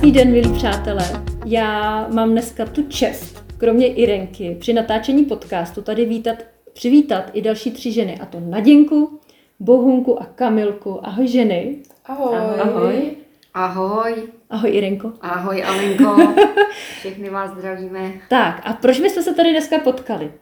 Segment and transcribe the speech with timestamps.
[0.00, 1.04] Krásný den, milí přátelé.
[1.46, 6.36] Já mám dneska tu čest, kromě Irenky, při natáčení podcastu tady vítat,
[6.72, 9.20] přivítat i další tři ženy, a to Naděnku,
[9.58, 11.06] Bohunku a Kamilku.
[11.06, 11.76] Ahoj ženy.
[12.04, 12.36] Ahoj.
[12.36, 13.16] Ahoj.
[13.54, 14.14] Ahoj.
[14.50, 15.12] Ahoj Irenko.
[15.20, 16.34] Ahoj Alenko.
[16.98, 18.12] Všechny vás zdravíme.
[18.28, 20.32] Tak a proč my jsme se tady dneska potkali?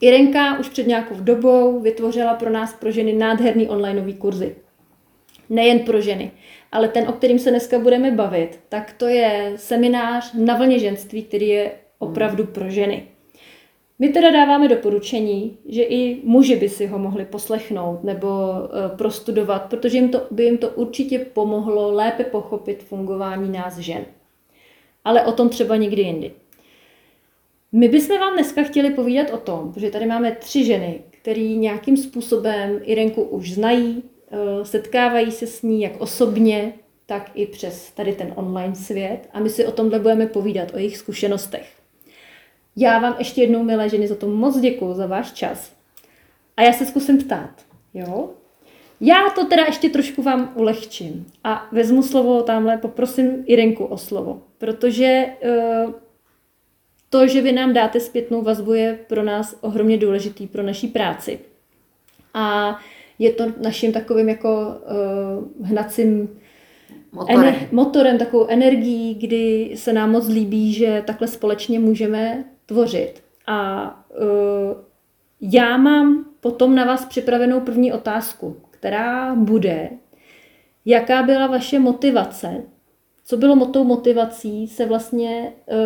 [0.00, 4.56] Irenka už před nějakou dobou vytvořila pro nás, pro ženy, nádherný onlineový kurzy.
[5.50, 6.30] Nejen pro ženy,
[6.74, 11.22] ale ten, o kterým se dneska budeme bavit, tak to je seminář na vlně ženství,
[11.22, 13.06] který je opravdu pro ženy.
[13.98, 19.62] My teda dáváme doporučení, že i muži by si ho mohli poslechnout nebo uh, prostudovat,
[19.70, 24.04] protože jim to, by jim to určitě pomohlo lépe pochopit fungování nás žen.
[25.04, 26.32] Ale o tom třeba někdy jindy.
[27.72, 31.96] My bychom vám dneska chtěli povídat o tom, protože tady máme tři ženy, které nějakým
[31.96, 34.02] způsobem Irenku už znají,
[34.62, 36.72] setkávají se s ní jak osobně,
[37.06, 40.78] tak i přes tady ten online svět a my si o tomhle budeme povídat, o
[40.78, 41.72] jejich zkušenostech.
[42.76, 45.72] Já vám ještě jednou, milé ženy, za to moc děkuji, za váš čas.
[46.56, 47.50] A já se zkusím ptát,
[47.94, 48.30] jo?
[49.00, 54.42] Já to teda ještě trošku vám ulehčím a vezmu slovo tamhle, poprosím Irenku o slovo,
[54.58, 55.26] protože
[55.84, 55.92] uh,
[57.10, 61.40] to, že vy nám dáte zpětnou vazbu, je pro nás ohromně důležitý pro naší práci.
[62.34, 62.76] A
[63.18, 64.66] je to naším takovým jako
[65.60, 66.28] uh, hnacím
[67.14, 67.40] Motorem.
[67.40, 73.22] Ener- motorem, takovou energií, kdy se nám moc líbí, že takhle společně můžeme tvořit.
[73.46, 74.76] A uh,
[75.40, 79.90] já mám potom na vás připravenou první otázku, která bude,
[80.84, 82.62] jaká byla vaše motivace,
[83.24, 85.76] co bylo tou motivací se vlastně uh,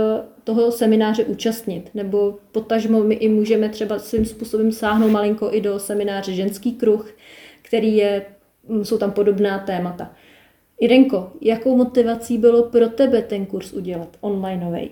[0.44, 5.78] toho semináře účastnit, nebo potažmo my i můžeme třeba svým způsobem sáhnout malinko i do
[5.78, 7.10] semináře Ženský kruh,
[7.68, 8.26] který je,
[8.82, 10.10] jsou tam podobná témata.
[10.80, 14.90] Irenko, jakou motivací bylo pro tebe ten kurz udělat onlineový?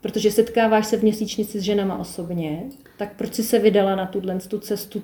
[0.00, 2.64] Protože setkáváš se v měsíčnici s ženama osobně,
[2.96, 5.02] tak proč jsi se vydala na tuhle tu cestu,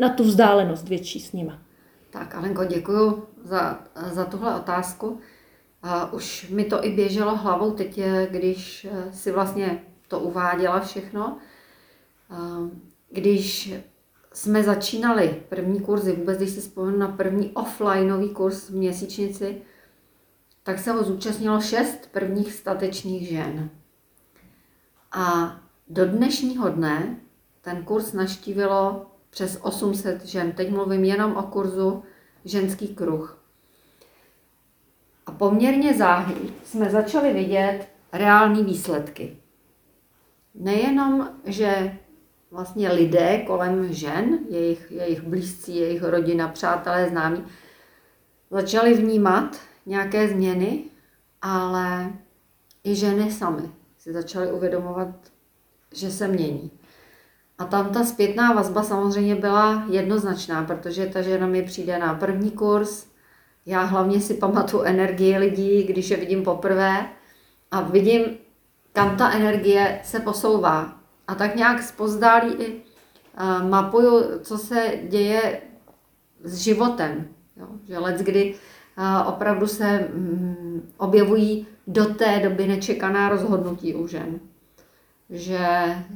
[0.00, 1.58] na tu vzdálenost větší s nima?
[2.10, 3.80] Tak Alenko, děkuji za,
[4.12, 5.18] za tuhle otázku.
[5.82, 8.00] A už mi to i běželo hlavou teď,
[8.30, 11.38] když si vlastně to uváděla všechno.
[12.30, 12.58] A
[13.10, 13.74] když
[14.34, 19.62] jsme začínali první kurzy, vůbec když si vzpomenu na první offlineový kurz v měsíčnici,
[20.62, 23.70] tak se ho zúčastnilo šest prvních statečných žen.
[25.12, 25.56] A
[25.88, 27.16] do dnešního dne
[27.60, 30.52] ten kurz naštívilo přes 800 žen.
[30.52, 32.02] Teď mluvím jenom o kurzu
[32.44, 33.42] Ženský kruh.
[35.26, 36.34] A poměrně záhy
[36.64, 39.36] jsme začali vidět reální výsledky.
[40.54, 41.98] Nejenom, že
[42.54, 47.44] vlastně lidé kolem žen, jejich, jejich blízcí, jejich rodina, přátelé, známí,
[48.50, 49.56] začali vnímat
[49.86, 50.84] nějaké změny,
[51.42, 52.12] ale
[52.84, 53.62] i ženy samy
[53.98, 55.08] si začaly uvědomovat,
[55.94, 56.70] že se mění.
[57.58, 62.50] A tam ta zpětná vazba samozřejmě byla jednoznačná, protože ta žena mi přijde na první
[62.50, 63.06] kurz,
[63.66, 67.06] já hlavně si pamatuju energii lidí, když je vidím poprvé
[67.70, 68.24] a vidím,
[68.92, 71.03] kam ta energie se posouvá.
[71.28, 72.82] A tak nějak spozdálí i
[73.40, 75.60] uh, mapuju, co se děje
[76.42, 77.28] s životem.
[77.56, 77.66] Jo?
[77.88, 78.54] Že let, kdy
[78.98, 84.40] uh, opravdu se um, objevují do té doby nečekaná rozhodnutí u žen.
[85.30, 85.68] Že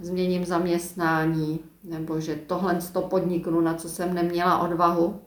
[0.03, 5.21] změním zaměstnání, nebo že tohle to podniknu, na co jsem neměla odvahu.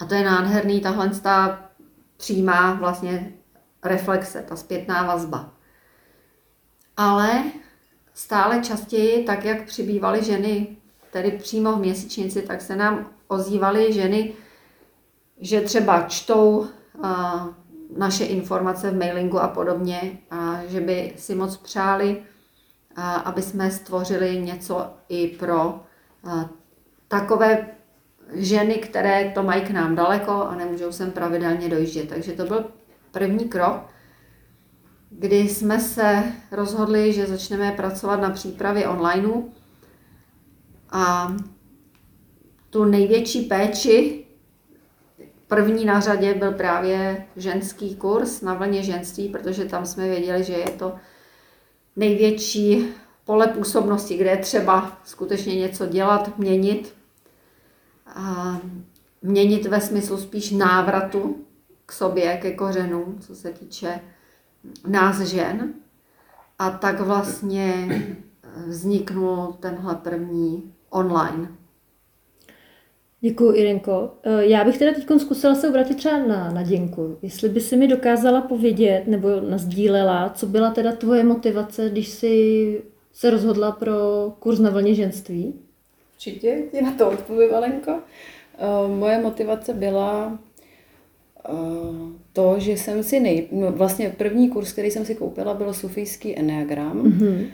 [0.00, 1.60] A to je nádherný, tahle ta
[2.16, 3.32] přímá vlastně
[3.84, 5.50] reflexe, ta zpětná vazba.
[6.96, 7.42] Ale
[8.20, 10.76] stále častěji, tak jak přibývaly ženy,
[11.12, 14.32] tedy přímo v měsíčnici, tak se nám ozývaly ženy,
[15.40, 16.66] že třeba čtou
[17.02, 17.48] a,
[17.96, 22.22] naše informace v mailingu a podobně, a že by si moc přáli,
[22.96, 25.80] a, aby jsme stvořili něco i pro
[26.24, 26.50] a,
[27.08, 27.66] takové
[28.34, 32.08] ženy, které to mají k nám daleko a nemůžou sem pravidelně dojíždět.
[32.08, 32.64] Takže to byl
[33.10, 33.99] první krok
[35.10, 39.50] kdy jsme se rozhodli, že začneme pracovat na přípravě onlineu
[40.90, 41.34] a
[42.70, 44.24] tu největší péči
[45.50, 50.52] první na řadě byl právě ženský kurz na vlně ženství, protože tam jsme věděli, že
[50.52, 50.94] je to
[51.96, 52.88] největší
[53.24, 56.94] pole působnosti, kde je třeba skutečně něco dělat, měnit.
[58.06, 58.58] A
[59.22, 61.36] měnit ve smyslu spíš návratu
[61.86, 64.00] k sobě, ke kořenům, co se týče
[64.86, 65.72] nás žen.
[66.58, 67.88] A tak vlastně
[68.66, 71.48] vzniknul tenhle první online.
[73.20, 74.10] Děkuji, Irenko.
[74.22, 77.18] Eh, já bych teda teď zkusila se obrátit třeba na, na Děnku.
[77.22, 82.82] Jestli by si mi dokázala povědět nebo nazdílela, co byla teda tvoje motivace, když jsi
[83.12, 83.94] se rozhodla pro
[84.38, 85.54] kurz na vlně ženství?
[86.14, 87.92] Určitě ti na to odpovím, Alenko.
[87.92, 90.38] Uh, moje motivace byla
[92.32, 93.46] to, že jsem si nej...
[93.52, 97.02] No, vlastně první kurz, který jsem si koupila, byl sufijský enneagram.
[97.02, 97.46] Mm-hmm.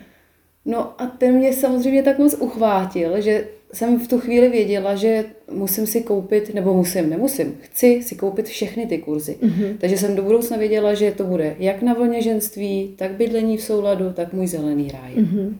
[0.64, 5.24] No a ten mě samozřejmě tak moc uchvátil, že jsem v tu chvíli věděla, že
[5.52, 9.36] musím si koupit, nebo musím, nemusím, chci si koupit všechny ty kurzy.
[9.42, 9.76] Mm-hmm.
[9.78, 13.62] Takže jsem do budoucna věděla, že to bude jak na vlně ženství, tak bydlení v
[13.62, 15.14] souladu, tak můj zelený ráj.
[15.14, 15.54] Mm-hmm.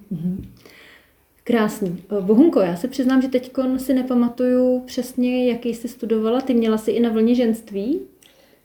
[1.45, 2.03] Krásný.
[2.21, 6.41] Bohunko, já se přiznám, že teď si nepamatuju přesně, jaký jsi studovala.
[6.41, 8.01] Ty měla si i na vlně ženství?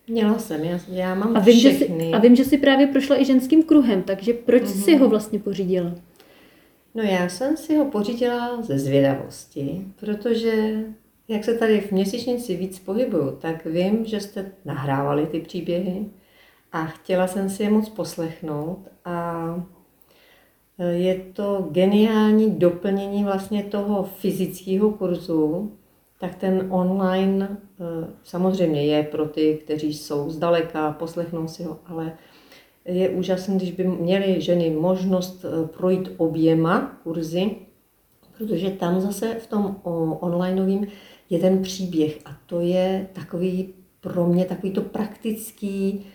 [0.08, 2.00] Měla jsem, já, já mám a vím, všechny.
[2.00, 4.84] Že jsi, a vím, že jsi právě prošla i ženským kruhem, takže proč mm-hmm.
[4.84, 5.92] jsi ho vlastně pořídila?
[6.96, 10.84] No já jsem si ho pořídila ze zvědavosti, protože
[11.28, 16.06] jak se tady v měsíčnici víc pohybuju, tak vím, že jste nahrávali ty příběhy
[16.72, 19.46] a chtěla jsem si je moc poslechnout a
[20.80, 25.72] e, je to geniální doplnění vlastně toho fyzického kurzu,
[26.22, 32.14] tak ten online e, samozřejmě je pro ty, kteří jsou zdaleka, poslechnou si ho, ale
[32.86, 37.56] je úžasné, když by měly ženy možnost eh, projít oběma kurzy,
[38.38, 39.76] protože tam zase v tom
[40.20, 40.88] onlineovém
[41.30, 46.06] je ten příběh a to je takový pro mě takový to praktický,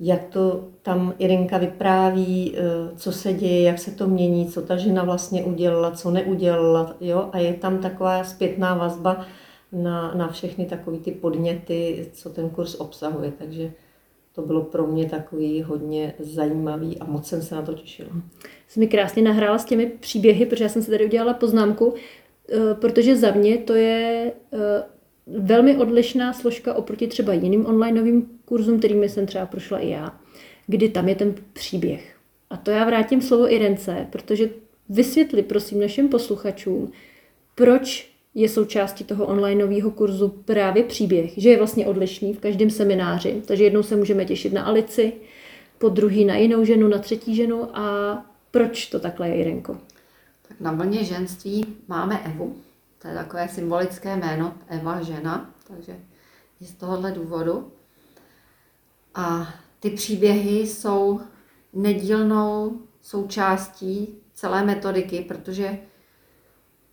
[0.00, 2.60] jak to tam Irinka vypráví, eh,
[2.96, 7.28] co se děje, jak se to mění, co ta žena vlastně udělala, co neudělala, jo?
[7.32, 9.26] a je tam taková zpětná vazba
[9.74, 13.72] na, na všechny takové ty podněty, co ten kurz obsahuje, takže
[14.34, 18.10] to bylo pro mě takový hodně zajímavý a moc jsem se na to těšila.
[18.68, 21.94] Jsi mi krásně nahrála s těmi příběhy, protože já jsem si tady udělala poznámku,
[22.48, 24.82] eh, protože za mě to je eh,
[25.26, 30.20] velmi odlišná složka oproti třeba jiným onlineovým kurzům, kterými jsem třeba prošla i já,
[30.66, 32.16] kdy tam je ten příběh.
[32.50, 34.50] A to já vrátím slovo Irence, protože
[34.88, 36.92] vysvětli prosím našim posluchačům,
[37.54, 43.42] proč je součástí toho onlineového kurzu právě příběh, že je vlastně odlišný v každém semináři.
[43.46, 45.12] Takže jednou se můžeme těšit na Alici,
[45.78, 49.76] po druhý na jinou ženu, na třetí ženu a proč to takhle je, Jirenko?
[50.48, 52.56] Tak na vlně ženství máme Evu,
[52.98, 55.96] to je takové symbolické jméno, Eva žena, takže
[56.60, 57.72] i z tohohle důvodu.
[59.14, 61.20] A ty příběhy jsou
[61.72, 65.78] nedílnou součástí celé metodiky, protože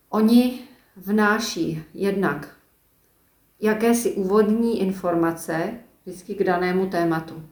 [0.10, 0.60] oni
[0.96, 2.56] vnáší jednak
[3.60, 5.74] jakési úvodní informace
[6.06, 7.44] vždycky k danému tématu.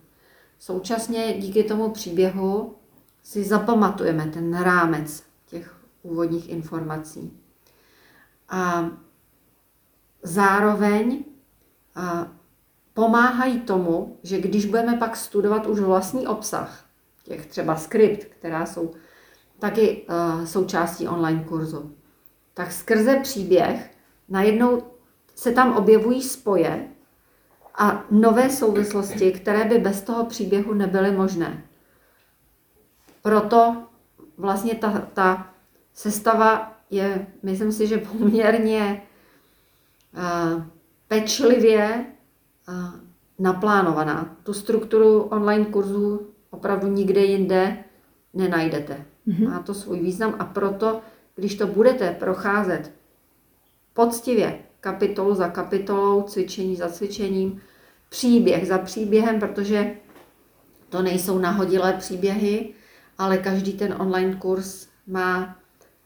[0.59, 2.75] Současně díky tomu příběhu
[3.23, 7.37] si zapamatujeme ten rámec těch úvodních informací.
[8.49, 8.89] A
[10.23, 11.23] zároveň
[11.95, 12.27] a
[12.93, 16.85] pomáhají tomu, že když budeme pak studovat už vlastní obsah,
[17.23, 18.93] těch třeba skript, která jsou
[19.59, 21.95] taky uh, součástí online kurzu,
[22.59, 23.91] tak skrze příběh
[24.29, 24.83] najednou
[25.35, 26.87] se tam objevují spoje
[27.77, 31.63] a nové souvislosti, které by bez toho příběhu nebyly možné.
[33.21, 33.83] Proto
[34.37, 35.53] vlastně ta, ta
[35.93, 39.01] sestava je, myslím si, že poměrně
[40.13, 40.63] uh,
[41.07, 42.05] pečlivě
[42.69, 42.75] uh,
[43.39, 44.35] naplánovaná.
[44.43, 47.83] Tu strukturu online kurzů opravdu nikde jinde
[48.33, 49.05] nenajdete.
[49.27, 49.49] Mm-hmm.
[49.49, 51.01] Má to svůj význam a proto
[51.39, 52.91] když to budete procházet
[53.93, 57.61] poctivě, kapitolu za kapitolou, cvičení za cvičením,
[58.09, 59.95] příběh za příběhem, protože
[60.89, 62.73] to nejsou nahodilé příběhy,
[63.17, 65.59] ale každý ten online kurz má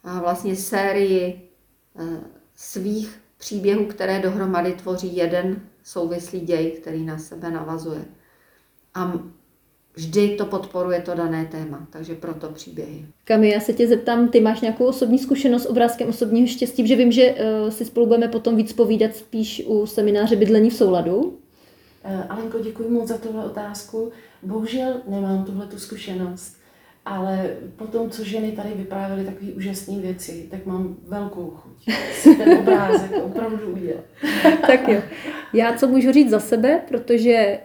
[0.03, 1.49] vlastně sérii
[1.95, 2.21] e,
[2.55, 8.05] svých příběhů, které dohromady tvoří jeden souvislý děj, který na sebe navazuje.
[8.93, 9.13] A
[9.95, 13.05] vždy to podporuje to dané téma, takže proto příběhy.
[13.25, 16.95] Kami, já se tě zeptám, ty máš nějakou osobní zkušenost s obrázkem osobního štěstí, že
[16.95, 21.21] vím, že uh, si spolu budeme potom víc povídat spíš u semináře Bydlení v souladu.
[21.21, 21.35] Uh,
[22.29, 24.11] Alenko, děkuji moc za tuhle otázku.
[24.43, 26.62] Bohužel nemám tuhle tu zkušenost.
[27.05, 32.53] Ale potom, co ženy tady vyprávěly takové úžasné věci, tak mám velkou chuť si ten
[32.59, 34.03] obrázek opravdu udělat.
[34.67, 35.01] tak jo.
[35.53, 37.59] Já co můžu říct za sebe, protože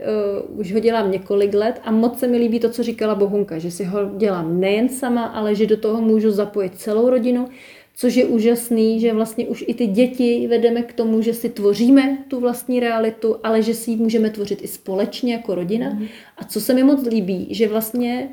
[0.51, 3.59] uh, už ho dělám několik let a moc se mi líbí to, co říkala Bohunka,
[3.59, 7.49] že si ho dělám nejen sama, ale že do toho můžu zapojit celou rodinu,
[7.97, 12.19] což je úžasný, že vlastně už i ty děti vedeme k tomu, že si tvoříme
[12.29, 15.91] tu vlastní realitu, ale že si ji můžeme tvořit i společně jako rodina.
[15.91, 16.07] Mm.
[16.37, 18.29] A co se mi moc líbí, že vlastně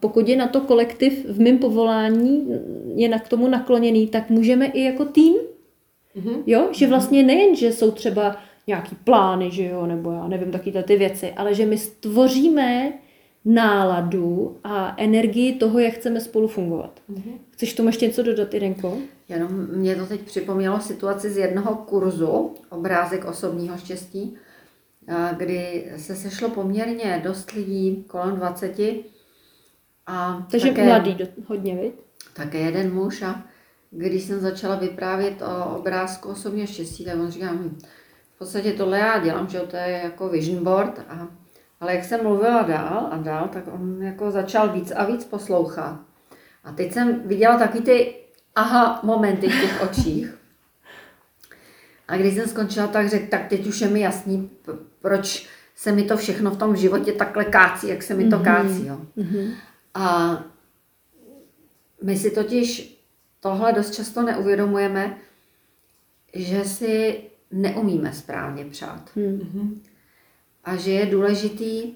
[0.00, 2.48] pokud je na to kolektiv v mém povolání,
[2.94, 5.34] je na k tomu nakloněný, tak můžeme i jako tým
[6.14, 6.42] Mhm.
[6.46, 10.82] Jo, že vlastně nejen, že jsou třeba nějaký plány, že jo, nebo já nevím, takové
[10.82, 12.92] ty věci, ale že my stvoříme
[13.44, 17.00] náladu a energii toho, jak chceme spolu fungovat.
[17.50, 18.98] Chceš k tomu ještě něco dodat, Irenko?
[19.28, 24.36] Jenom mě to teď připomnělo situaci z jednoho kurzu, obrázek osobního štěstí,
[25.08, 28.80] a kdy se sešlo poměrně dost lidí, kolem 20.
[30.06, 31.94] A Takže také, mladý do, hodně, viď?
[32.32, 33.42] také jeden muž a
[33.90, 37.78] když jsem začala vyprávět o obrázku osobního štěstí, tak on říká, hm,
[38.34, 41.28] v podstatě tohle já dělám, že to je jako vision board, a,
[41.80, 46.00] ale jak jsem mluvila dál a dál, tak on jako začal víc a víc poslouchat.
[46.64, 48.14] A teď jsem viděla taky ty
[48.54, 50.34] aha momenty v těch očích.
[52.08, 54.50] A když jsem skončila, tak řekl, tak teď už je mi jasný,
[55.00, 58.86] proč se mi to všechno v tom životě takhle kácí, jak se mi to kácí.
[58.86, 59.00] Jo.
[59.94, 60.38] A
[62.02, 63.00] my si totiž
[63.40, 65.16] tohle dost často neuvědomujeme,
[66.34, 69.10] že si neumíme správně přát.
[70.64, 71.94] A že je důležitý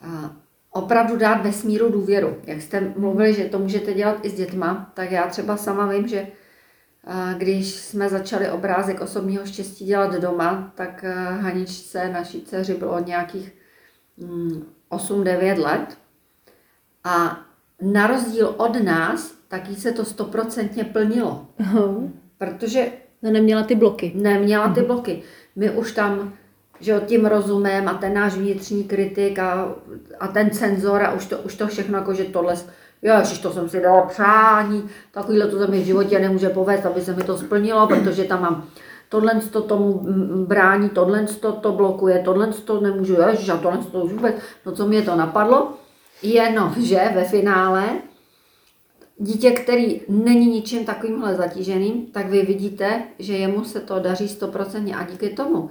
[0.00, 0.36] a,
[0.70, 2.36] opravdu dát vesmíru důvěru.
[2.44, 6.08] Jak jste mluvili, že to můžete dělat i s dětma, tak já třeba sama vím,
[6.08, 6.26] že
[7.38, 11.04] když jsme začali obrázek osobního štěstí dělat doma, tak
[11.40, 13.52] Haničce, naší dceři, bylo nějakých
[14.16, 15.98] mm, 8-9 let.
[17.04, 17.40] A
[17.82, 21.46] na rozdíl od nás, tak jí se to stoprocentně plnilo.
[21.58, 21.82] Aha.
[22.38, 22.86] Protože
[23.22, 24.12] No, neměla ty bloky.
[24.14, 25.22] neměla ty bloky.
[25.56, 26.32] My už tam,
[26.80, 29.74] že jo, tím rozumem a ten náš vnitřní kritik a,
[30.20, 32.54] a ten cenzor a už to, už to všechno, jako že tohle,
[33.02, 37.00] ježiš, to jsem si dala přání, takovýhle to se mi v životě nemůže povést, aby
[37.00, 38.64] se mi to splnilo, protože tam mám
[39.08, 40.06] tohle to tomu
[40.46, 44.34] brání, tohle to, to blokuje, tohle to nemůžu, ježiš, a tohle to už vůbec,
[44.66, 45.72] no co mě to napadlo,
[46.22, 47.84] jenom, že ve finále
[49.18, 54.96] dítě, který není ničím takovýmhle zatíženým, tak vy vidíte, že jemu se to daří stoprocentně
[54.96, 55.70] a díky tomu,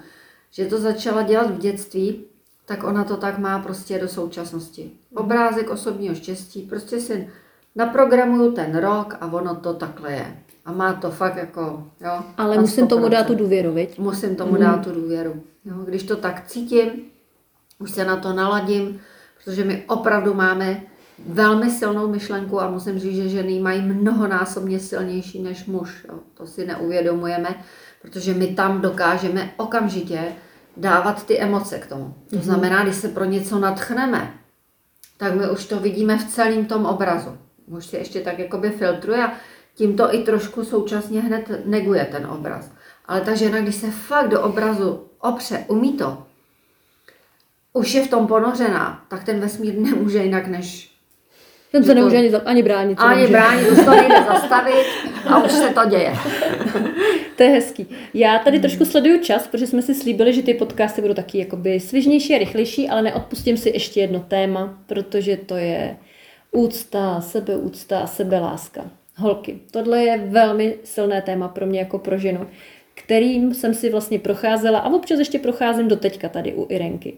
[0.51, 2.23] že to začala dělat v dětství,
[2.65, 4.91] tak ona to tak má prostě do současnosti.
[5.15, 7.29] Obrázek osobního štěstí, prostě si
[7.75, 10.37] naprogramuju ten rok a ono to takhle je.
[10.65, 12.23] A má to fakt jako, jo.
[12.37, 13.37] Ale musím tomu dát tu 100%.
[13.37, 13.99] důvěru, viď?
[13.99, 15.43] Musím tomu dát tu důvěru.
[15.65, 16.89] Jo, když to tak cítím,
[17.79, 18.99] už se na to naladím,
[19.45, 20.81] protože my opravdu máme
[21.27, 26.05] velmi silnou myšlenku a musím říct, že ženy mají mnohonásobně silnější než muž.
[26.09, 26.19] Jo.
[26.33, 27.55] To si neuvědomujeme,
[28.01, 30.21] protože my tam dokážeme okamžitě
[30.77, 32.13] dávat ty emoce k tomu.
[32.29, 34.33] To znamená, když se pro něco natchneme,
[35.17, 37.37] tak my už to vidíme v celém tom obrazu.
[37.67, 39.33] Muž si ještě tak jakoby filtruje a
[39.75, 42.71] tím to i trošku současně hned neguje ten obraz.
[43.05, 46.23] Ale ta žena, když se fakt do obrazu opře, umí to,
[47.73, 50.91] už je v tom ponořená, tak ten vesmír nemůže jinak než
[51.71, 52.97] Ten se to- nemůže ani, za- ani bránit.
[53.01, 53.31] ani nemůže.
[53.33, 54.85] bránit, už to nejde zastavit
[55.27, 56.13] a už se to děje.
[57.35, 57.87] To je hezký.
[58.13, 61.79] Já tady trošku sleduju čas, protože jsme si slíbili, že ty podcasty budou taky jakoby
[61.79, 65.97] svižnější a rychlejší, ale neodpustím si ještě jedno téma, protože to je
[66.51, 68.81] úcta, sebeúcta a sebeláska.
[69.17, 72.47] Holky, tohle je velmi silné téma pro mě jako pro ženu,
[72.93, 77.13] kterým jsem si vlastně procházela a občas ještě procházím do teďka tady u Irenky.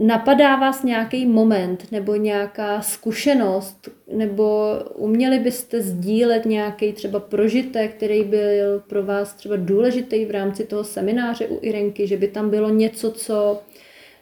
[0.00, 8.24] Napadá vás nějaký moment nebo nějaká zkušenost, nebo uměli byste sdílet nějaký třeba prožitek, který
[8.24, 12.68] byl pro vás třeba důležitý v rámci toho semináře u Irenky, že by tam bylo
[12.68, 13.62] něco, co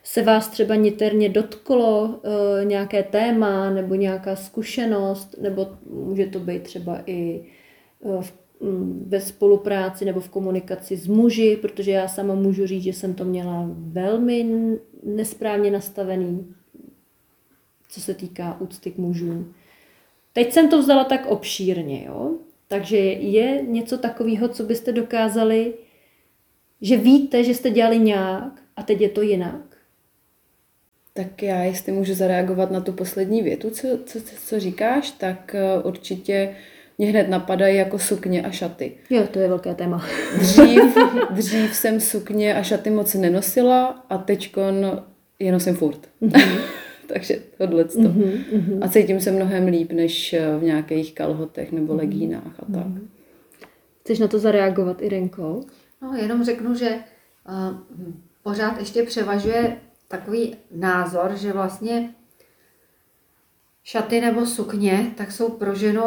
[0.02, 6.62] se vás třeba niterně dotklo, eh, nějaké téma nebo nějaká zkušenost, nebo může to být
[6.62, 7.44] třeba i
[8.04, 8.45] eh, v
[9.06, 13.24] ve spolupráci nebo v komunikaci s muži, protože já sama můžu říct, že jsem to
[13.24, 14.46] měla velmi
[15.02, 16.54] nesprávně nastavený,
[17.88, 19.54] co se týká úcty k mužům.
[20.32, 22.34] Teď jsem to vzala tak obšírně, jo?
[22.68, 25.74] takže je něco takového, co byste dokázali,
[26.80, 29.76] že víte, že jste dělali nějak a teď je to jinak.
[31.12, 35.82] Tak já, jestli můžu zareagovat na tu poslední větu, co, co, co říkáš, tak eh,
[35.82, 36.56] určitě
[36.98, 38.92] mě hned napadají jako sukně a šaty.
[39.10, 40.04] Jo, to je velké téma.
[40.38, 40.96] Dřív,
[41.30, 45.02] dřív jsem sukně a šaty moc nenosila a teďkon
[45.38, 46.08] je nosím furt.
[47.06, 48.14] Takže tohle to.
[48.80, 52.86] A cítím se mnohem líp, než eh, v nějakých kalhotech nebo legínách a tak.
[54.00, 55.60] Chceš na to zareagovat, Irenko?
[56.02, 56.98] No, jenom řeknu, že
[57.48, 57.78] uh,
[58.42, 59.76] pořád ještě převažuje
[60.08, 62.14] takový názor, že vlastně
[63.84, 66.02] šaty nebo sukně tak jsou pro ženu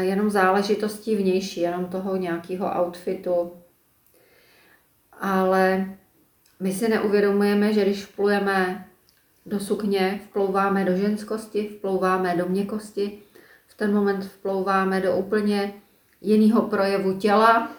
[0.00, 3.52] jenom záležitostí vnější, jenom toho nějakého outfitu.
[5.20, 5.86] Ale
[6.60, 8.86] my si neuvědomujeme, že když vplujeme
[9.46, 13.18] do sukně, vplouváme do ženskosti, vplouváme do měkkosti,
[13.66, 15.74] v ten moment vplouváme do úplně
[16.20, 17.70] jiného projevu těla,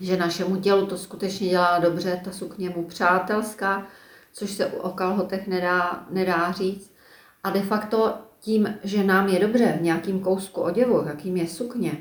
[0.00, 3.86] že našemu tělu to skutečně dělá dobře, ta sukně mu přátelská,
[4.32, 6.94] což se o kalhotech nedá, nedá říct.
[7.44, 11.92] A de facto tím, že nám je dobře v nějakým kousku oděvu, jakým je sukně,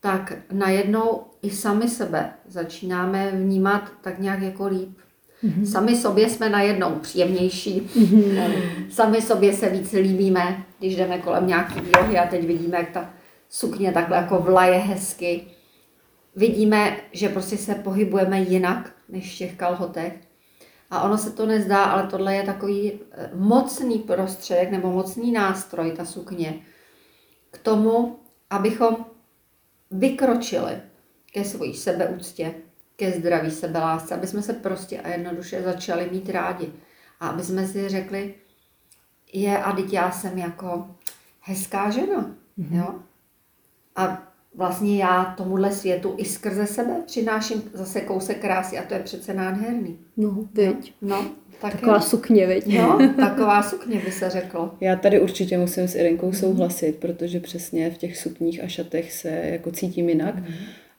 [0.00, 4.98] tak najednou i sami sebe začínáme vnímat tak nějak jako líp.
[5.44, 5.64] Mm-hmm.
[5.64, 8.88] Sami sobě jsme najednou příjemnější, mm-hmm.
[8.90, 13.10] sami sobě se víc líbíme, když jdeme kolem nějaký výlohy a teď vidíme, jak ta
[13.48, 15.44] sukně takhle jako vlaje hezky.
[16.36, 20.12] Vidíme, že prostě se pohybujeme jinak než v těch kalhotech.
[20.90, 25.92] A ono se to nezdá, ale tohle je takový eh, mocný prostředek nebo mocný nástroj,
[25.92, 26.60] ta sukně,
[27.50, 28.18] k tomu,
[28.50, 29.06] abychom
[29.90, 30.80] vykročili
[31.32, 32.54] ke svojí sebeúctě,
[32.96, 36.72] ke zdraví sebelásce, aby jsme se prostě a jednoduše začali mít rádi.
[37.20, 38.34] A aby jsme si řekli,
[39.32, 40.94] je a teď já jsem jako
[41.40, 42.76] hezká žena, mm-hmm.
[42.76, 42.94] jo?
[43.96, 49.00] A vlastně já tomuhle světu i skrze sebe přináším zase kousek krásy a to je
[49.00, 49.98] přece nádherný.
[50.16, 50.92] No, veď.
[51.02, 51.24] No,
[51.60, 52.00] tak Taková je.
[52.00, 52.66] sukně, veď.
[52.66, 54.70] No, taková sukně by se řeklo.
[54.80, 59.28] Já tady určitě musím s Irenkou souhlasit, protože přesně v těch sukních a šatech se
[59.28, 60.34] jako cítím jinak.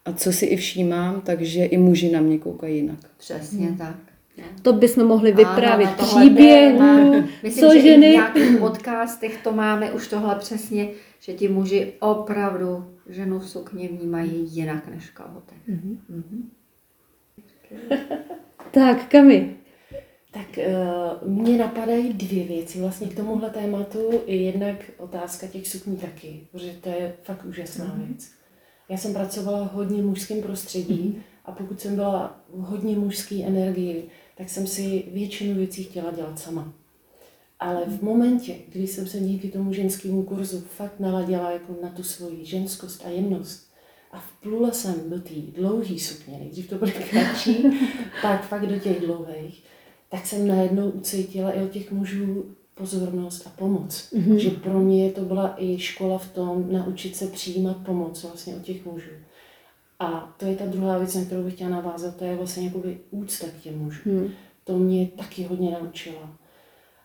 [0.06, 3.00] A co si i všímám, takže i muži na mě koukají jinak.
[3.18, 3.96] Přesně tak.
[4.38, 4.44] No.
[4.62, 5.90] To bychom mohli vyprávět
[6.36, 7.12] téma.
[7.44, 8.08] Myslím, co že i v ženy...
[8.08, 10.88] nějakých podcastech to máme už tohle přesně,
[11.20, 15.68] že ti muži opravdu ženu v sukni vnímají jinak než v kalhotech.
[15.68, 16.52] Mhm.
[18.72, 19.58] Tak, Kami.
[20.32, 24.00] Tak uh, mně napadají dvě věci vlastně k tomuhle tématu.
[24.26, 28.32] I jednak otázka těch sukní taky, protože to je fakt úžasná věc.
[28.90, 34.10] Já jsem pracovala v hodně mužském prostředí a pokud jsem byla v hodně mužské energii,
[34.38, 36.74] tak jsem si většinu věcí chtěla dělat sama.
[37.62, 42.04] Ale v momentě, kdy jsem se díky tomu ženskému kurzu fakt naladila jako na tu
[42.04, 43.72] svoji ženskost a jemnost
[44.12, 47.66] a vplula jsem do té dlouhé sukně, nejdřív to byly kratší,
[48.22, 49.64] pak fakt do těch dlouhých,
[50.10, 54.10] tak jsem najednou ucítila i od těch mužů pozornost a pomoc.
[54.14, 54.36] Mm-hmm.
[54.36, 58.62] Že pro mě to byla i škola v tom naučit se přijímat pomoc vlastně od
[58.62, 59.12] těch mužů.
[60.00, 62.98] A to je ta druhá věc, na kterou bych chtěla navázat, to je vlastně jakoby
[63.12, 64.18] úcta k těm mužům.
[64.18, 64.30] Hmm.
[64.64, 66.41] To mě taky hodně naučila.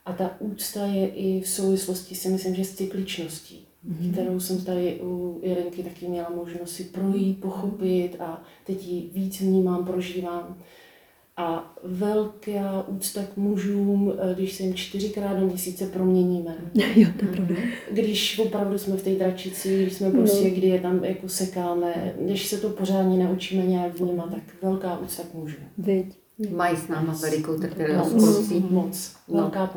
[0.06, 4.12] A ta úcta je i v souvislosti si myslím, že s cykličností, mm-hmm.
[4.12, 9.40] kterou jsem tady u Jirenky taky měla možnost si projít, pochopit a teď ji víc
[9.40, 10.58] vnímám, prožívám.
[11.38, 16.56] A velká úcta k mužům, eh, když se jim čtyřikrát do měsíce proměníme.
[16.96, 17.54] Jo, to je pravda.
[17.90, 20.54] Když opravdu jsme v té dračici, když jsme prostě, No.
[20.54, 25.22] kdy je tam jako sekáme, když se to pořádně naučíme nějak vnímat, tak velká úcta
[25.22, 25.64] k mužům.
[25.78, 26.06] Veď.
[26.51, 29.16] Mají s náma velikou trpělivost Moc, moc.
[29.29, 29.40] No.
[29.42, 29.75] Velká.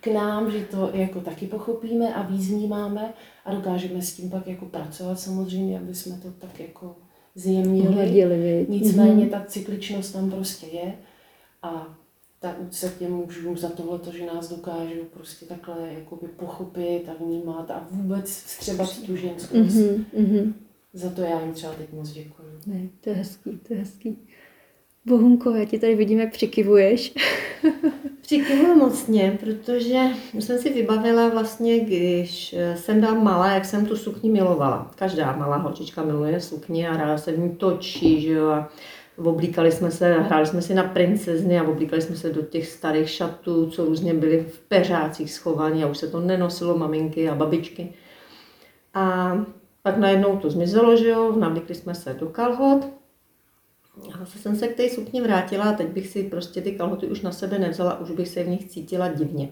[0.00, 3.12] K nám, že to jako taky pochopíme a víc vnímáme
[3.44, 6.96] a dokážeme s tím pak jako pracovat samozřejmě, aby jsme to tak jako
[7.34, 8.66] zjemnili.
[8.68, 9.28] Nicméně Mhm.
[9.30, 10.94] ta cykličnost tam prostě je
[11.62, 11.96] a
[12.40, 17.24] ta úcta k těm mužům za tohle, že nás dokážou prostě takhle jakoby pochopit a
[17.24, 19.74] vnímat a vůbec vstřebat tu ženskost.
[19.76, 20.54] Mhm, mhm.
[20.94, 22.58] Za to já jim třeba teď moc děkuji.
[22.66, 24.18] Ne, to je hezký, to je hezký.
[25.06, 27.14] Bohunko, já ti tady vidím, jak přikivuješ.
[28.20, 30.00] Přikyvuju mocně, protože
[30.34, 34.90] jsem si vybavila vlastně, když eh, jsem byla malá, jak jsem tu sukni milovala.
[34.94, 38.70] Každá malá holčička miluje sukni a ráda se v ní točí, že jo, a
[39.16, 43.10] oblíkali jsme se, hráli jsme si na princezny a oblíkali jsme se do těch starých
[43.10, 47.94] šatů, co různě byly v peřácích schovaní a už se to nenosilo maminky a babičky.
[48.94, 49.36] A
[49.82, 53.01] pak najednou to zmizelo, že jo, navlíkli jsme se do kalhot
[54.14, 57.06] a zase jsem se k té sukni vrátila a teď bych si prostě ty kalhoty
[57.06, 59.48] už na sebe nevzala, už bych se v nich cítila divně.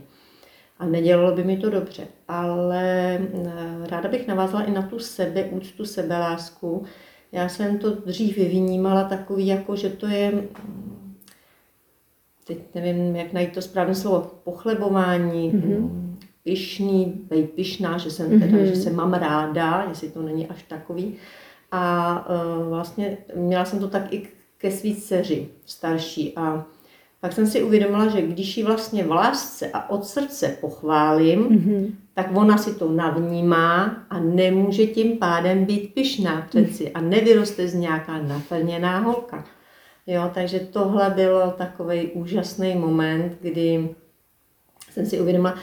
[0.78, 2.06] A nedělalo by mi to dobře.
[2.28, 6.84] Ale eh, ráda bych navázala i na tu sebeúctu, sebelásku.
[7.32, 11.14] Já jsem to dřív vnímala takový, jako že to je, mm,
[12.46, 15.90] teď nevím, jak najít to správné slovo, pochlebování, mm-hmm.
[16.44, 18.66] pyšný, být pyšná, že jsem teda, Mhm.
[18.66, 21.14] že se mám ráda, jestli to není až takový.
[21.72, 22.26] A
[22.62, 24.28] uh, vlastně měla jsem to tak i
[24.58, 26.64] ke svý dceři starší a
[27.20, 31.94] pak jsem si uvědomila, že když ji vlastně v lásce a od srdce pochválím, Mhm.
[32.14, 37.74] tak ona si to navnímá a nemůže tím pádem být pyšná přeci a nevyroste z
[37.74, 39.44] nějaká naplněná holka.
[40.06, 43.88] Jo, takže tohle bylo takový úžasný moment, kdy
[44.92, 45.54] jsem si uvědomila,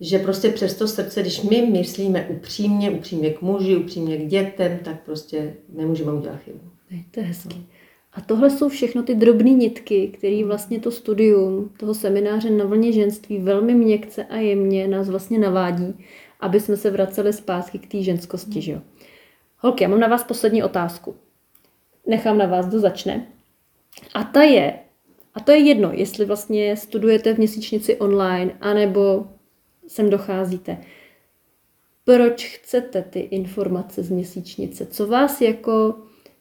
[0.00, 4.78] že prostě přes to srdce, když my myslíme upřímně, upřímně k muži, upřímně k dětem,
[4.84, 6.60] tak prostě nemůžeme udělat chybu.
[6.90, 7.66] Ne, to je hezký.
[8.12, 12.92] A tohle jsou všechno ty drobné nitky, které vlastně to studium toho semináře na vlně
[12.92, 16.04] ženství velmi měkce a jemně nás vlastně navádí,
[16.40, 18.62] aby jsme se vraceli zpátky k té ženskosti.
[18.62, 18.80] Že jo?
[19.58, 21.14] Holky, já mám na vás poslední otázku.
[22.06, 23.26] nechám na vás, kdo začne.
[24.14, 24.78] A ta je,
[25.34, 29.26] a to je jedno, jestli vlastně studujete v měsíčnici online, anebo
[29.88, 30.78] sem docházíte.
[32.04, 34.86] Proč chcete ty informace z měsíčnice?
[34.86, 35.94] Co vás jako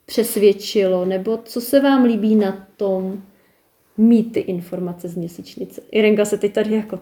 [0.05, 3.23] přesvědčilo, nebo co se vám líbí na tom
[3.97, 5.81] mít ty informace z měsíčnice?
[5.91, 6.99] Irenka se teď tady jako...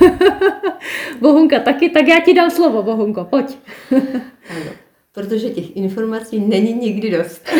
[1.20, 3.56] Bohunka taky, tak já ti dám slovo, Bohunko, pojď.
[4.50, 4.70] Ano,
[5.12, 7.48] protože těch informací není nikdy dost.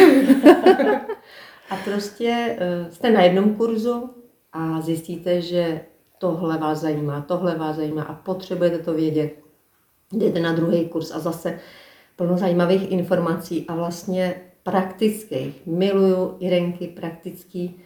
[1.71, 4.11] a prostě uh, jste na jednom kurzu
[4.53, 5.81] a zjistíte, že
[6.21, 9.35] tohle vás zajímá, tohle vás zajímá a potřebujete to vědět.
[10.13, 11.59] Jdete na druhý kurz a zase
[12.17, 15.67] plno zajímavých informací a vlastně praktických.
[15.67, 17.81] Miluju Irenky praktický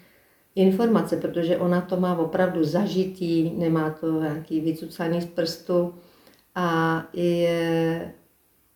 [0.54, 5.94] informace, protože ona to má opravdu zažitý, nemá to nějaký vycucaný z prstu
[6.54, 8.12] a je,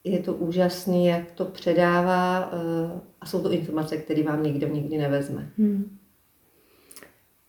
[0.05, 4.99] je to úžasný, jak to předává eh, a jsou to informace, které vám nikdo nikdy
[4.99, 5.51] nevezme.
[5.59, 5.98] Hmm.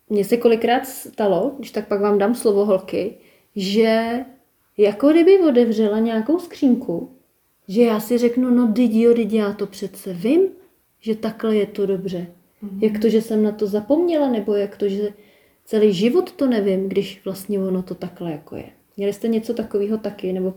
[0.10, 3.18] Mně se kolikrát stalo, když tak pak vám dám slovo holky,
[3.56, 4.20] že
[4.78, 7.12] jako kdyby otevřela nějakou skřínku,
[7.68, 10.42] že já si řeknu, no didi, jo, didi, já to přece vím,
[11.00, 12.28] že takhle je to dobře.
[12.64, 12.84] Mm-hmm.
[12.84, 15.14] Jak to, že jsem na to zapomněla, nebo jak to, že
[15.66, 18.70] celý život to nevím, když vlastně ono to takhle jako je.
[18.98, 20.54] Měli jste něco takového taky, nebo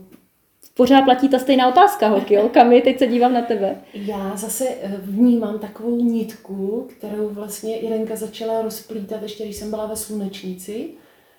[0.73, 2.49] pořád platí ta stejná otázka, holky, jo?
[2.49, 3.75] Kami, teď se dívám na tebe.
[3.93, 9.85] Já zase eh, vnímám takovou nitku, kterou vlastně Irenka začala rozplítat ještě, když jsem byla
[9.85, 10.89] ve slunečnici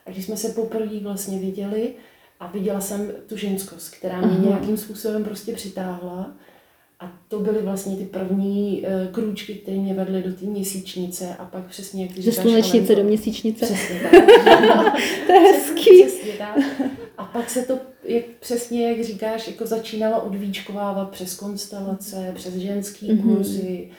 [0.07, 1.92] a když jsme se poprvé vlastně viděli
[2.40, 4.49] a viděla jsem tu ženskost, která mě Aha.
[4.49, 6.33] nějakým způsobem prostě přitáhla.
[7.01, 11.44] A to byly vlastně ty první uh, krůčky, které mě vedly do té měsíčnice a
[11.44, 13.64] pak přesně, jak ty Ze slunečnice do měsíčnice.
[13.64, 14.12] Přesně tak.
[15.27, 16.03] to je hezký.
[16.03, 16.59] Přesně tak.
[17.18, 23.11] A pak se to, jak, přesně jak říkáš, jako začínalo odvíčkovávat přes konstelace, přes ženský
[23.11, 23.23] mm-hmm.
[23.23, 23.90] kurzy,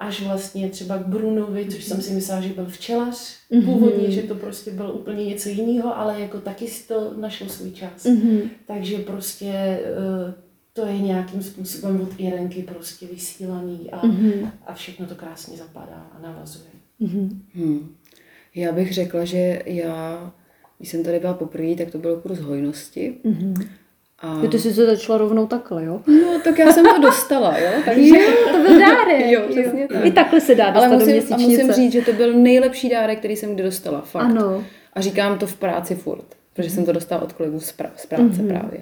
[0.00, 3.64] až vlastně třeba k Brunovi, což jsem si myslela, že byl včelař mm-hmm.
[3.64, 7.70] původně, že to prostě bylo úplně něco jiného, ale jako taky si to našlo svůj
[7.70, 8.04] čas.
[8.04, 8.50] Mm-hmm.
[8.66, 9.80] Takže prostě
[10.26, 10.34] uh,
[10.72, 14.50] to je nějakým způsobem od Irenky prostě vysílaný a, mm-hmm.
[14.66, 16.70] a všechno to krásně zapadá a navazuje.
[17.00, 17.38] Mm-hmm.
[17.54, 17.96] Hmm.
[18.54, 20.32] Já bych řekla, že já,
[20.80, 23.14] když jsem tady byla poprvé, tak to byl kurz hojnosti.
[23.24, 23.68] Mm-hmm.
[24.18, 24.40] A...
[24.50, 26.00] Ty jsi se začala rovnou takhle, jo?
[26.06, 27.70] No, tak já jsem to dostala, jo?
[27.84, 28.18] Takže...
[28.18, 29.26] Jo, to byl dárek.
[29.26, 30.04] jo, přesně tak.
[30.04, 31.34] I takhle se dá dostat Ale musím, do.
[31.34, 34.24] A musím říct, že to byl nejlepší dárek, který jsem kdy dostala, fakt.
[34.24, 34.64] Ano.
[34.92, 36.74] A říkám to v práci furt, protože mm.
[36.74, 38.48] jsem to dostala od kolegů z, pra- z práce mm-hmm.
[38.48, 38.80] právě.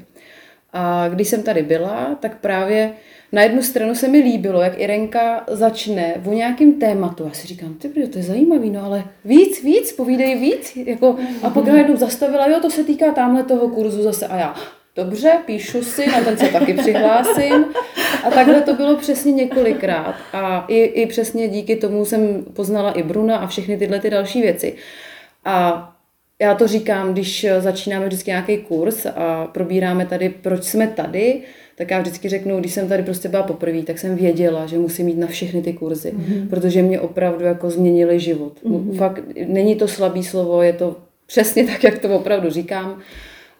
[0.72, 2.92] A když jsem tady byla, tak právě
[3.33, 7.25] na jednu stranu se mi líbilo, jak Irenka začne o nějakém tématu.
[7.25, 10.77] Já si říkám, ty to je zajímavý, no ale víc, víc, povídej víc.
[10.77, 14.27] Jako, a pak najednou zastavila, jo, to se týká tamhle toho kurzu zase.
[14.27, 14.55] A já,
[14.97, 17.64] dobře, píšu si, na ten se taky přihlásím.
[18.25, 20.14] A takhle to bylo přesně několikrát.
[20.33, 24.43] A i, i přesně díky tomu jsem poznala i Bruna a všechny tyhle ty další
[24.43, 24.75] věci.
[25.45, 25.88] A
[26.41, 31.43] já to říkám, když začínáme vždycky nějaký kurz a probíráme tady, proč jsme tady,
[31.79, 35.09] tak já vždycky řeknu, když jsem tady prostě byla poprvé, tak jsem věděla, že musím
[35.09, 36.49] jít na všechny ty kurzy, mm-hmm.
[36.49, 38.53] protože mě opravdu jako změnili život.
[38.64, 38.97] Mm-hmm.
[38.97, 42.99] Fakt není to slabý slovo, je to přesně tak, jak to opravdu říkám.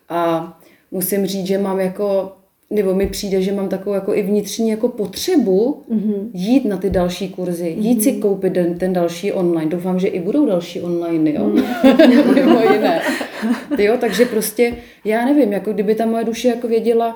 [0.09, 0.53] A
[0.91, 2.33] musím říct, že mám jako,
[2.71, 6.31] nebo mi přijde, že mám takovou jako i vnitřní jako potřebu mm-hmm.
[6.33, 7.83] jít na ty další kurzy, mm-hmm.
[7.83, 9.71] jít si koupit ten, ten další online.
[9.71, 12.35] Doufám, že i budou další online, jo, mm-hmm.
[12.35, 13.01] mimo jiné.
[13.79, 17.15] jo, takže prostě, já nevím, jako kdyby ta moje duše jako věděla,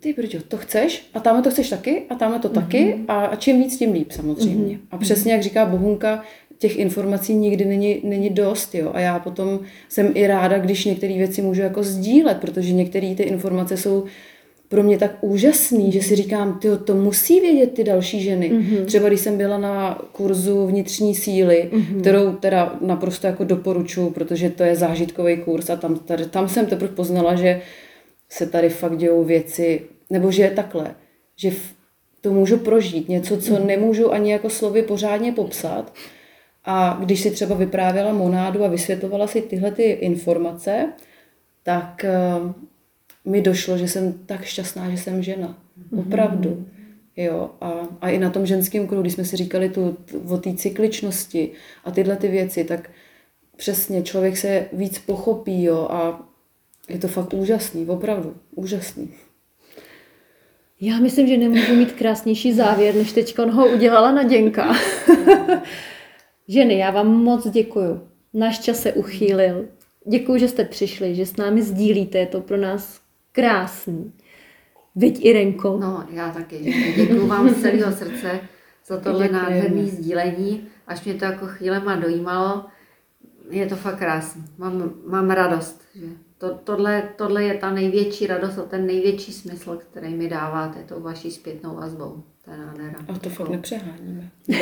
[0.00, 3.04] ty brďo, to chceš a tamhle to chceš taky a tamhle to taky mm-hmm.
[3.08, 4.74] a, a čím víc, tím líp samozřejmě.
[4.74, 4.80] Mm-hmm.
[4.90, 6.22] A přesně jak říká Bohunka,
[6.58, 8.90] těch informací nikdy není, není dost, jo.
[8.94, 13.22] A já potom jsem i ráda, když některé věci můžu jako sdílet, protože některé ty
[13.22, 14.04] informace jsou
[14.68, 18.50] pro mě tak úžasný, že si říkám, ty to musí vědět ty další ženy.
[18.50, 18.84] Mm-hmm.
[18.84, 22.00] Třeba když jsem byla na kurzu vnitřní síly, mm-hmm.
[22.00, 26.66] kterou teda naprosto jako doporučuji, protože to je zážitkový kurz a tam, tady, tam jsem
[26.66, 27.60] teprve poznala, že
[28.28, 30.94] se tady fakt dějou věci, nebo že je takhle,
[31.36, 31.50] že
[32.20, 33.66] to můžu prožít, něco, co mm-hmm.
[33.66, 35.94] nemůžu ani jako slovy pořádně popsat.
[36.64, 40.92] A když si třeba vyprávěla monádu a vysvětlovala si tyhle ty informace,
[41.62, 42.04] tak
[42.44, 42.52] uh,
[43.24, 45.58] mi došlo, že jsem tak šťastná, že jsem žena.
[45.92, 46.00] Mm-hmm.
[46.00, 46.66] Opravdu.
[47.16, 49.96] Jo, a, a i na tom ženském kruhu, když jsme si říkali tu,
[50.28, 51.50] o té cykličnosti
[51.84, 52.90] a tyhle ty věci, tak
[53.56, 56.27] přesně člověk se víc pochopí jo, a
[56.88, 59.14] je to fakt úžasný, opravdu, úžasný.
[60.80, 64.74] Já myslím, že nemůžu mít krásnější závěr, než teď ho udělala Naděnka.
[66.48, 68.00] Ženy, já vám moc děkuju.
[68.34, 69.68] Náš čas se uchýlil.
[70.10, 73.00] Děkuji, že jste přišli, že s námi sdílíte, je to pro nás
[73.32, 74.12] krásný.
[74.96, 75.78] Viď Irenko.
[75.80, 76.74] No, já taky.
[76.96, 78.40] Děkuji vám z celého srdce
[78.86, 79.50] za tohle Děkujeme.
[79.50, 82.64] nádherné sdílení, až mě to jako chvílema dojímalo.
[83.50, 84.44] Je to fakt krásný.
[84.58, 86.06] Mám, mám radost, že
[86.38, 91.00] to, tohle, tohle je ta největší radost a ten největší smysl, který mi dáváte tou
[91.00, 92.22] vaší zpětnou vazbou.
[92.44, 92.98] To je nádhera.
[93.14, 94.28] A to fakt nepřeháníme.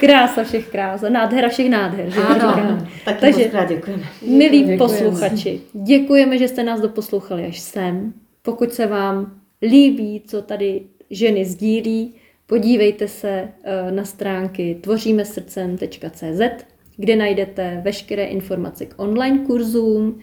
[0.00, 2.10] Krása všech krás, a nádhera všech nádher.
[2.10, 2.34] Že Ano.
[2.34, 2.88] říkáme.
[3.04, 4.02] Taky Takže- moc děkujeme.
[4.26, 4.78] Milí Děkujeme.
[4.78, 8.12] posluchači, děkujeme, že jste nás doposlouchali až sem.
[8.42, 12.14] Pokud se vám líbí, co tady ženy sdílí,
[12.46, 13.28] podívejte se
[13.64, 16.64] eh, na stránky tvoříme-srdcem.cz,
[16.96, 20.20] kde najdete veškeré informace k online kurzům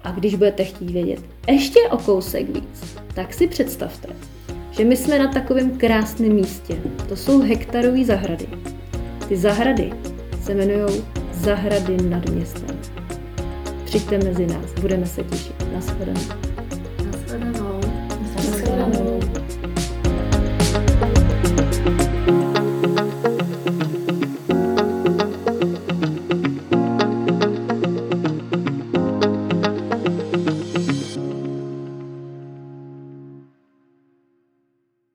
[0.04, 4.08] A když budete chtít vědět ještě o kousek víc, tak si představte,
[4.70, 6.76] že my jsme na takovém krásném místě.
[7.08, 8.46] To jsou hektarové zahrady.
[9.28, 9.92] Ty zahrady
[10.42, 12.91] se jmenují Zahrady nad městem.
[13.92, 15.72] Přijďte mezi nás, budeme se těšit.
[15.74, 16.20] Naschledanou.
[17.12, 17.80] Nashledanou.
[18.36, 19.11] Nashledanou.